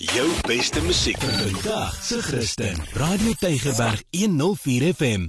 [0.00, 2.76] Jou beste musiek vandag se Christen.
[2.92, 5.26] Radio Tygerberg 104 FM.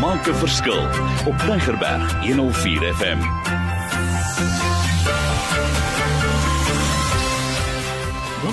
[0.00, 0.82] Maak 'n verskil
[1.26, 3.53] op Tygerberg 104 FM.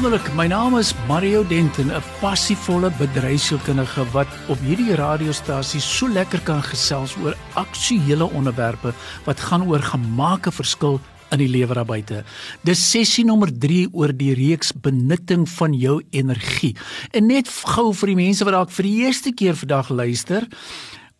[0.02, 6.42] Wonderlik, my naam is Mario Denton, 'n passievolle bedryfsielkundige wat op hierdie radiostasie so lekker
[6.42, 8.94] kan gesels oor aktuelle onderwerpe
[9.26, 12.24] wat gaan oor gemaake verskil in die lewer daar buite.
[12.64, 16.76] Dis sessie nommer 3 oor die reeks benutting van jou energie.
[17.12, 20.48] En net gou vir die mense wat dalk vir die eerste keer vandag luister,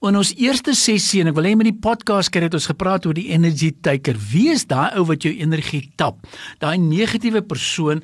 [0.02, 3.04] In ons eerste sessie en ek wil hê met die podcast kry het ons gepraat
[3.06, 4.18] oor die energy taker.
[4.32, 6.24] Wie is daai ou wat jou energie tap?
[6.58, 8.02] Daai negatiewe persoon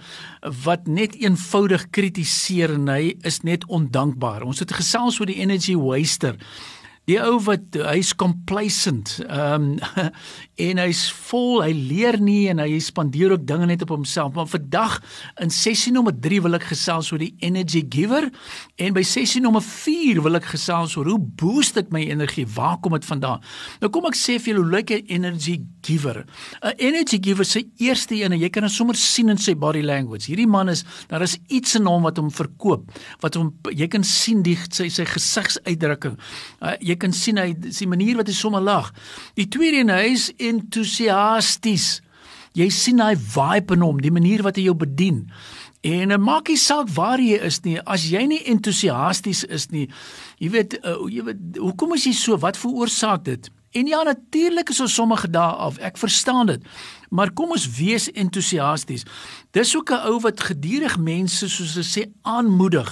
[0.61, 4.45] wat net eenvoudig kritiseer en hy is net ondankbaar.
[4.45, 6.37] Ons het gesels oor die energy waster.
[7.07, 9.13] Die ou wat hy's complacent.
[9.29, 10.07] Ehm um,
[10.67, 14.33] en hy's vol, hy leer nie en hy spandeer ook dinge net op homself.
[14.35, 14.97] Maar vandag
[15.43, 18.27] in sessie nommer 3 wil ek gesels oor die energy giver
[18.81, 22.47] en by sessie nommer 4 wil ek gesels oor hoe boost ek my energie?
[22.57, 23.45] Waar kom dit vandaan?
[23.79, 26.25] Nou kom ek sê vir julle hoe lyk 'n energy giver?
[26.61, 30.27] 'n Energy giver se eerste een, jy kan dit sommer sien in sy body language.
[30.27, 32.91] Hierdie man is daar is iets in hom wat hom verkoop,
[33.23, 36.17] wat hom jy kan sien die sy sy gesigsuitdrukking.
[36.61, 38.91] Uh, jy kan sien hy die manier wat hy sommer lag.
[39.35, 42.01] Die tweede een hy is entoesiasties.
[42.57, 45.27] Jy sien hy vibe in hom, die manier wat hy jou bedien.
[45.85, 49.85] En dit maak nie saak waar jy is nie, as jy nie entoesiasties is nie.
[50.41, 52.39] Jy weet, uh, jy weet, hoekom is jy so?
[52.41, 53.51] Wat veroorsaak dit?
[53.77, 55.77] En ja, natuurlik is ons sommige dae af.
[55.77, 56.63] Ek verstaan dit.
[57.13, 59.05] Maar kom ons wees entoesiasties.
[59.53, 62.89] Dis ook 'n ou wat gedurig mense soos hulle sê aanmoedig.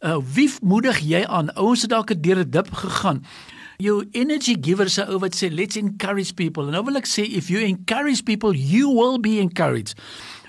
[0.00, 1.54] Uh wie moedig jy aan?
[1.54, 3.24] Ouens het dalk deur 'n dip gegaan.
[3.76, 6.64] Jou energy giver se ou wat sê let's encourage people.
[6.64, 9.94] En nou wil ek sê if you encourage people, you will be encouraged.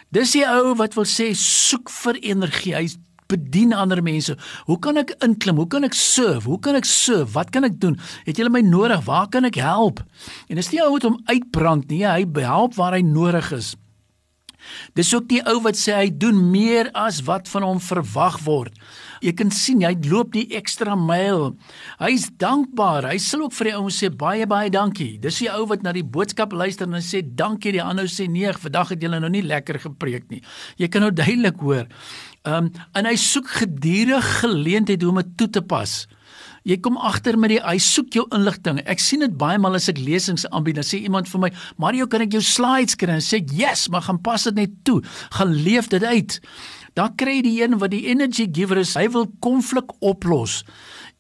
[0.10, 2.76] Dis die ou wat wil sê soek vir energie.
[2.76, 2.88] Hy
[3.32, 4.36] bedien ander mense.
[4.66, 5.58] Hoe kan ek inklim?
[5.62, 6.50] Hoe kan ek serve?
[6.50, 7.32] Hoe kan ek serve?
[7.34, 7.98] Wat kan ek doen?
[8.28, 9.06] Het julle my nodig?
[9.08, 10.04] Waar kan ek help?
[10.50, 12.04] En dis nie ou wat hom uitbrand nie.
[12.06, 13.74] Hy help waar hy nodig is.
[14.98, 18.74] Dis ook die ou wat sê hy doen meer as wat van hom verwag word.
[19.24, 21.54] Jy kan sien hy loop die ekstra myl.
[22.02, 23.10] Hy's dankbaar.
[23.12, 25.16] Hy sal ook vir die ouens sê baie baie dankie.
[25.22, 27.76] Dis die ou wat na die boodskap luister en sê dankie.
[27.76, 30.44] Die ander sê nee, vandag het julle nou nie lekker gepreek nie.
[30.82, 31.88] Jy kan nou duidelik hoor.
[32.46, 36.04] Ehm um, en hy soek gedurig geleenthede om dit toe te pas.
[36.66, 38.80] Jy kom agter met die hy soek jou inligting.
[38.90, 42.08] Ek sien dit baie maal as ek lesings aanbied, dan sê iemand vir my, "Mario,
[42.08, 45.02] kan ek jou slides kry?" En sê ek, "Yes, maar gaan pas dit net toe.
[45.32, 46.40] Gaan leef dit uit."
[46.96, 48.96] Dan kry jy die een wat die energy giver is.
[48.96, 50.62] Hy wil konflik oplos.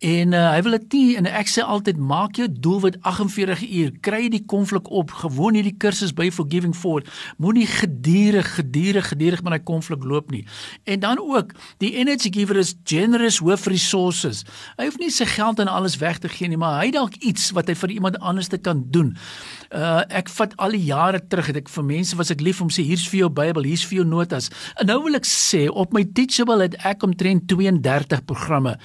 [0.03, 3.91] En uh, hy wil dit nie en ek sê altyd maak jou doelwit 48 uur.
[4.03, 5.13] Kry die konflik op.
[5.23, 7.07] Gewoon hierdie kursus by Forgiving Forward.
[7.39, 10.43] Moenie gedurig gedurig gedurig met daai konflik loop nie.
[10.83, 14.43] En dan ook, die energy giver is generous with resources.
[14.75, 17.49] Hy hoef nie sy geld en alles weg te gee nie, maar hy dalk iets
[17.55, 19.15] wat hy vir iemand anders te kan doen.
[19.71, 22.69] Uh ek vat al die jare terug het ek vir mense was ek lief om
[22.71, 24.51] sê hier's vir jou Bybel, hier's vir jou notas.
[24.79, 28.75] En nou wil ek sê op my Teachable het ek omtrent 32 programme.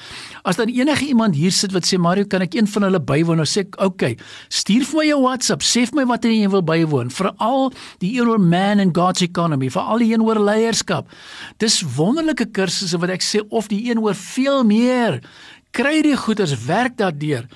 [0.42, 3.40] As dan enige iemand hier sit wat sê Mario, kan ek een van hulle bywoon?
[3.42, 4.18] Nou sê ek, "Oké, okay,
[4.48, 8.28] stuur vir my jou WhatsApp, sê vir my wat jy wil bywoon." Veral die een
[8.28, 11.08] oor man and God's economy, veral die een oor leierskap.
[11.58, 15.20] Dis wonderlike kursusse wat ek sê of die een oor veel meer.
[15.70, 17.46] Kry die goeders, werk daardeur.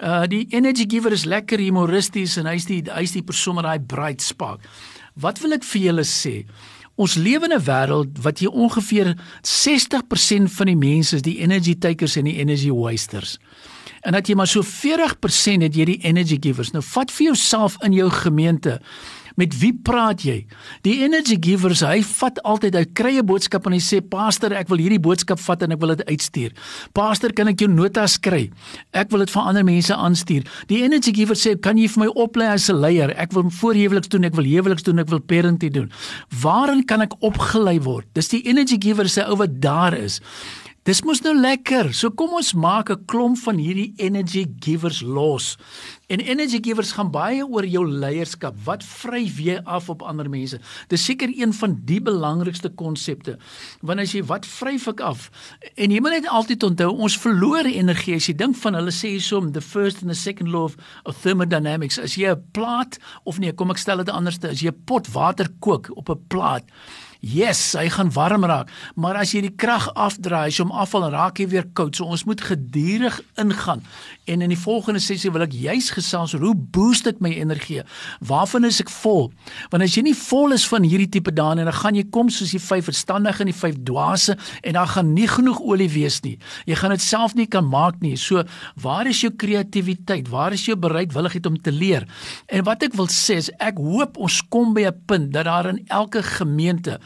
[0.00, 3.78] Uh die energy giver is lekker humoristies en hy's die hy's die persoon met daai
[3.78, 4.64] bright spark.
[5.20, 6.46] Wat wil ek vir julle sê?
[7.00, 11.74] Ons lewe in 'n wêreld wat hier ongeveer 60% van die mense is die energy
[11.78, 13.38] takers en die energy wasters.
[14.00, 16.70] En dat jy maar so 40% het jy die energy givers.
[16.70, 18.80] Nou vat vir jouself in jou gemeente
[19.40, 20.42] Met wie praat jy?
[20.84, 24.68] Die energy givers, hy vat altyd, hy kry 'n boodskap en hy sê, "Pastor, ek
[24.68, 26.52] wil hierdie boodskap vat en ek wil dit uitstuur."
[26.92, 28.50] "Pastor, kan ek jou notas kry?
[28.92, 32.10] Ek wil dit vir ander mense aanstuur." Die energy giver sê, "Kan jy vir my
[32.14, 33.10] oplei as 'n leier?
[33.16, 35.90] Ek wil voorhuweliks doen, ek wil huweliks doen, ek wil parenting doen.
[36.42, 40.20] Waarin kan ek opgelei word?" Dis die energy giver se ou wat daar is.
[40.88, 41.90] Dis mos nou lekker.
[41.92, 45.58] So kom ons maak 'n klomp van hierdie energy givers los.
[46.10, 48.56] En energy givers gaan baie oor jou leierskap.
[48.66, 50.58] Wat vryf jy af op ander mense?
[50.90, 53.36] Dis seker een van die belangrikste konsepte.
[53.86, 55.28] Want as jy wat vryf ek af?
[55.76, 59.12] En jy moet net altyd onthou, ons verloor energie as jy dink van hulle sê
[59.14, 60.74] hiersom the first and the second law of,
[61.06, 62.00] of thermodynamics.
[62.02, 65.06] As jy 'n plaat of nee, kom ek stel dit anderste, as jy 'n pot
[65.14, 66.66] water kook op 'n plaat
[67.20, 71.04] Yes, hy gaan warm raak, maar as jy die krag afdraai, as jy hom afval,
[71.12, 71.92] raak hy weer koud.
[71.98, 73.84] So ons moet gedurig ingaan
[74.30, 77.82] En in die volgende sessie wil ek juis gesels oor hoe boost ek my energie?
[78.26, 79.30] Waarvan is ek vol?
[79.72, 82.30] Want as jy nie vol is van hierdie tipe daan en dan gaan jy kom
[82.30, 86.20] soos die vyf verstandige en die vyf dwaase en dan gaan nie genoeg olie wees
[86.26, 86.36] nie.
[86.70, 88.14] Jy gaan dit self nie kan maak nie.
[88.20, 88.44] So,
[88.78, 90.30] waar is jou kreatiwiteit?
[90.30, 92.06] Waar is jou bereidwilligheid om te leer?
[92.46, 95.66] En wat ek wil sê is ek hoop ons kom by 'n punt dat daar
[95.74, 97.00] in elke gemeente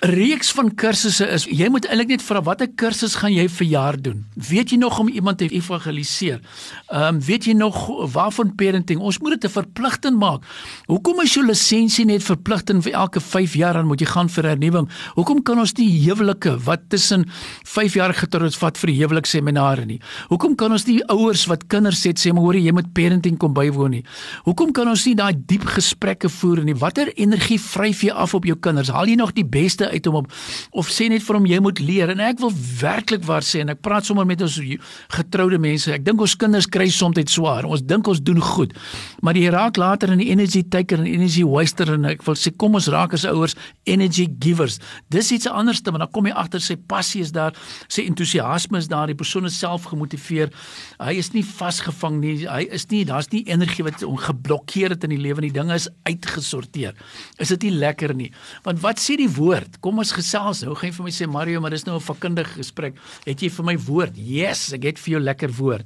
[0.00, 1.44] reeks van kursusse is.
[1.44, 4.22] Jy moet eintlik net vra watter kursus gaan jy vir jaar doen?
[4.48, 6.40] Weet jy nog om iemand te evangeliseer?
[6.88, 7.76] Ehm um, weet jy nog
[8.12, 9.00] waarvan parenting?
[9.00, 10.42] Ons moet dit 'n verpligting maak.
[10.86, 14.44] Hoekom is jou lisensie net verpligting vir elke 5 jaar dan moet jy gaan vir
[14.44, 14.88] hernuwing?
[15.14, 17.28] Hoekom kan ons nie huwelike wat tussen
[17.64, 20.00] 5 jaar getrouds vat vir huwelikseminare nie?
[20.28, 23.52] Hoekom kan ons nie ouers wat kinders het sê maar hoor jy moet parenting kom
[23.52, 24.04] bywoon nie?
[24.44, 26.74] Hoekom kan ons nie daai diep gesprekke voer nie?
[26.74, 28.88] Watter energie vryf jy af op jou kinders?
[28.88, 30.32] Haal jy nog die beste uit hom op
[30.70, 32.12] of sê net vir hom jy moet leer.
[32.14, 34.58] En ek wil werklik waar sê en ek praat sommer met ons
[35.16, 37.66] getroude mense ek dink ons kinders kry soms dit swaar.
[37.68, 38.74] Ons dink ons doen goed
[39.24, 42.52] maar jy raak later in die energy taker en energy waster en ek wil sê
[42.56, 43.56] kom ons raak as ouers
[43.90, 44.78] energy givers.
[45.12, 47.56] Dis iets anderste maar dan kom jy agter sy passie is daar
[47.88, 50.52] sy entoesiasme is daar die persoon is self gemotiveer.
[51.00, 55.04] Hy is nie vasgevang nie hy is nie daar's nie energie wat hom geblokkeer het
[55.08, 56.96] in die lewe die dinge is uitgesorteer.
[57.40, 58.30] Is dit nie lekker nie?
[58.66, 60.74] Want wat sê die woord kom ons gesels nou.
[60.78, 62.94] Gaan jy vir my sê Mario, maar dis nou 'n vakkundige gesprek.
[63.24, 64.16] Het jy vir my woord?
[64.16, 65.84] Yes, ek het vir jou lekker woord.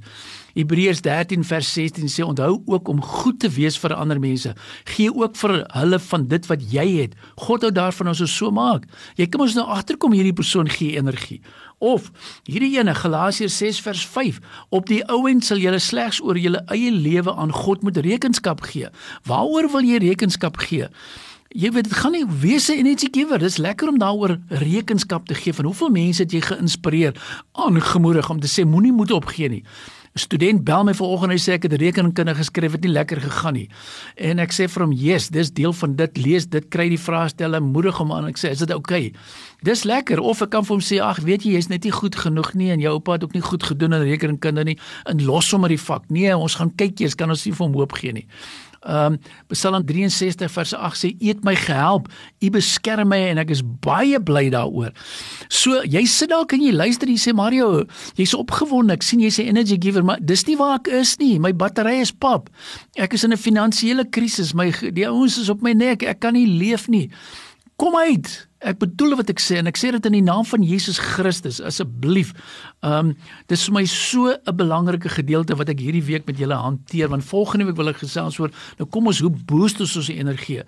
[0.55, 4.55] Hebreërs 13 vers 16 sê onthou ook om goed te wees vir ander mense.
[4.85, 7.15] Gee ook vir hulle van dit wat jy het.
[7.37, 8.87] God hou daarvan as ons so maak.
[9.17, 11.41] Jy kom ons nou agterkom hierdie persoon gee energie.
[11.79, 12.11] Of
[12.47, 14.41] hierdie ene Galasiërs 6 vers 5
[14.71, 18.89] op die ouend sal julle slegs oor julle eie lewe aan God moet rekenskap gee.
[19.27, 20.89] Waaroor wil jy rekenskap gee?
[21.55, 22.25] Jy weet dit gaan nie
[22.75, 23.39] energy giver.
[23.39, 27.15] Dis lekker om daaroor rekenskap te gee van hoeveel mense het jy geïnspireer,
[27.53, 29.63] aangemoedig om te sê moenie moed opgee nie.
[30.15, 33.21] 'n Student bel my vanoggend en hy sê ek het rekenkunde geskryf het nie lekker
[33.21, 33.69] gegaan nie.
[34.17, 36.17] En ek sê vir hom, "Yes, dis deel van dit.
[36.17, 39.15] Lees dit, kry die vraestelle, moedig hom aan." Ek sê, "Is dit oukei?" Okay?
[39.63, 42.17] Dis lekker of ek kan vir hom sê, "Ag, weet jy, jy's net nie goed
[42.17, 45.49] genoeg nie en jou oupa het ook nie goed gedoen in rekenkunde nie." En los
[45.49, 46.11] sommer die vak.
[46.11, 48.27] Nee, ons gaan kyk eers, kan ons nie vir hom hoop gee nie.
[48.85, 52.09] Ehm um, Psalm 63 vers 8 sê: "U het my gehelp,
[52.41, 54.93] U beskerm my en ek is baie bly daaroor."
[55.49, 57.85] So, jy sit dalk en jy luister en jy sê Mario,
[58.15, 58.93] jy's opgewonde.
[58.93, 61.39] Ek sien jy's 'n energy giver, maar dis nie waar ek is nie.
[61.39, 62.51] My battery is pap.
[62.97, 64.55] Ek is in 'n finansiële krisis.
[64.55, 66.03] My die ouens is op my nek.
[66.03, 67.11] Ek kan nie leef nie.
[67.77, 68.49] Kom uit.
[68.65, 71.61] Ek bedoel wat ek sê en ek sê dit in die naam van Jesus Christus
[71.61, 72.33] asseblief.
[72.85, 73.15] Ehm um,
[73.53, 77.25] dis vir my so 'n belangrike gedeelte wat ek hierdie week met julle hanteer want
[77.25, 80.63] volgende week wil ek gesels oor nou kom ons hoe boost ons ons energie.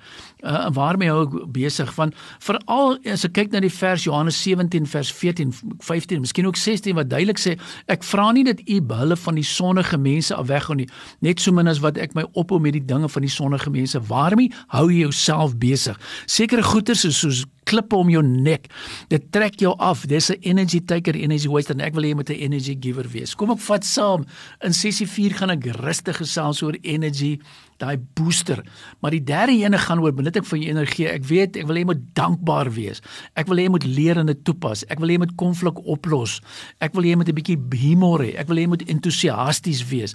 [0.44, 4.86] Uh waarmee hou ek besig van veral as ek kyk na die vers Johannes 17
[4.86, 7.56] vers 14 15 miskien ook 16 wat duidelik sê
[7.88, 10.88] ek vra nie dat u hulle van die sonnige mense afweghou nie
[11.20, 14.00] net so min as wat ek my ophou met die dinge van die sonnige mense.
[14.08, 15.98] Waarmee hou jy jouself besig?
[16.26, 18.68] Sekere goeters is soos klippe om jou nek.
[19.12, 20.06] Dit trek jou af.
[20.06, 23.08] Dis 'n energy taker, energy waster en ek wil hê jy moet 'n energy giver
[23.08, 23.34] wees.
[23.34, 24.24] Kom ek vat saam.
[24.62, 27.40] In sessie 4 gaan ek rustig gesels oor energy
[27.82, 28.62] daai booster.
[29.00, 31.06] Maar die derde ene gaan oor benut ek van jou energie.
[31.10, 33.02] Ek weet ek wil hê jy moet dankbaar wees.
[33.36, 34.84] Ek wil hê jy moet leer en dit toepas.
[34.92, 36.38] Ek wil hê jy moet konflik oplos.
[36.84, 38.32] Ek wil hê jy moet 'n bietjie humor hê.
[38.38, 40.14] Ek wil hê jy moet entoesiasties wees.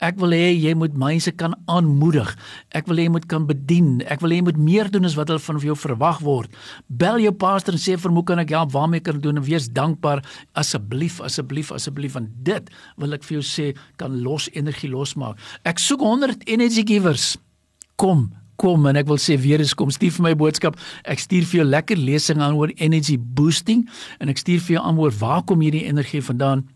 [0.00, 2.36] Ek wil hê jy moet mense kan aanmoedig.
[2.72, 4.02] Ek wil hê jy moet kan bedien.
[4.06, 6.50] Ek wil hê jy moet meer doen as wat hulle van jou verwag word.
[6.88, 8.72] Bel jou pastor en sê vir hom kan ek help?
[8.72, 9.36] Waarmee kan ek doen?
[9.36, 10.22] En wees dankbaar
[10.54, 15.38] asseblief, asseblief, asseblief want dit wil ek vir jou sê kan los energie losmaak.
[15.64, 17.34] Ek soek 100 energy gewers.
[18.00, 18.28] Kom,
[18.60, 20.76] kom en ek wil sê weer eens kom stuur vir my boodskap.
[21.08, 23.86] Ek stuur vir jou lekker lesing aan oor energy boosting
[24.20, 26.66] en ek stuur vir jou aan oor waar kom hierdie energie vandaan?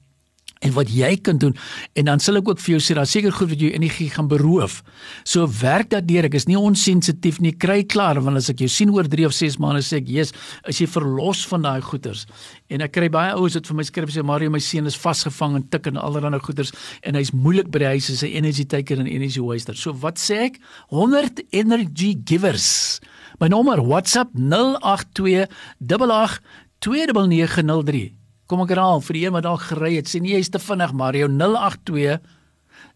[0.65, 1.55] En wat jy kan doen
[1.99, 4.29] en dan sal ek ook vir jou sê daar seker goed wat jou energie gaan
[4.31, 4.81] beroof.
[5.29, 6.27] So werk dat deur.
[6.29, 7.53] Ek is nie onsensitief nie.
[7.53, 10.33] Kry klaar want as ek jou sien oor 3 of 6 maande sê ek, "Jesus,
[10.67, 12.27] is jy verlos van daai goeters?"
[12.71, 15.57] En ek kry baie ouens wat vir my skryf sê, "Mario, my seun is vasgevang
[15.57, 18.99] in tik en allerlei goeters en hy's moeilik by die huis as 'n energy taker
[18.99, 20.59] en energy waster." So wat sê ek?
[20.89, 23.01] 100 energy givers.
[23.41, 25.47] My nommer WhatsApp 082
[25.81, 26.41] 88
[26.81, 30.61] 2903 Kom ek herhaal vir die een wat dalk gery het, sê nie jy's te
[30.61, 31.29] vinnig Mario.
[31.33, 32.19] 082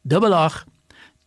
[0.08, 0.64] 88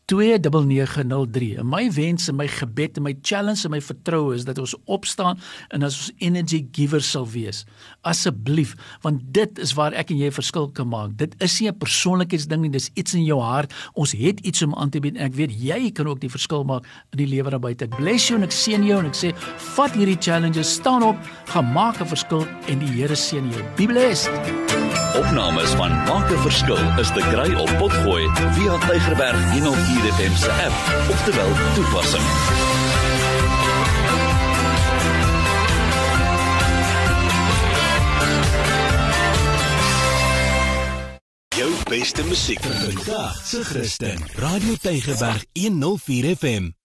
[0.05, 1.57] 29903.
[1.57, 4.75] En my wens en my gebed en my challenge en my vertroue is dat ons
[4.85, 5.39] opstaan
[5.69, 7.63] en as ons energy givers sal wees.
[8.07, 11.15] Asseblief, want dit is waar ek en jy verskil kan maak.
[11.19, 13.73] Dit is nie 'n persoonlikheidsding nie, dis iets in jou hart.
[13.93, 16.63] Ons het iets om aan te bied en ek weet jy kan ook die verskil
[16.63, 17.85] maak in die lewe daar buite.
[17.85, 19.35] Ek bless jou en ek seën jou en ek sê
[19.75, 23.63] vat hierdie challenges, staan op, gaan maak 'n verskil en die Here seën jou.
[23.77, 24.90] Be blessed.
[25.15, 30.51] Opnames van Maak 'n Verskil is te kry op Potgooi via Tygerberg 104 FM se
[30.51, 32.27] app of te wel toepassing.
[41.49, 44.23] Jou beste musiek vir vandag se Christen.
[44.35, 46.80] Radio Tygerberg 104 FM.